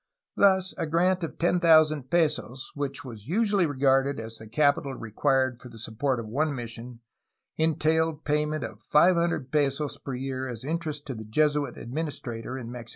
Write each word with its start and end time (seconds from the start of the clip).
Thus, 0.35 0.73
a 0.79 0.87
grant 0.87 1.23
of 1.23 1.37
10,000 1.37 2.09
pesos, 2.09 2.71
which 2.73 3.05
was 3.05 3.27
usually 3.27 3.67
regarded 3.67 4.19
as 4.19 4.39
the 4.39 4.47
capital 4.47 4.95
required 4.95 5.61
for 5.61 5.69
the 5.69 5.77
support 5.77 6.19
of 6.19 6.25
one 6.25 6.55
mission, 6.55 7.01
entailed 7.57 8.25
payment 8.25 8.63
of 8.63 8.81
500 8.81 9.51
pesos 9.51 9.99
a 10.03 10.11
year 10.15 10.47
as 10.47 10.63
interest 10.65 11.05
to 11.05 11.13
the 11.13 11.23
Jesuit 11.25 11.77
administrator 11.77 12.57
in 12.57 12.71
Mexico 12.71 12.87
City. 12.87 12.89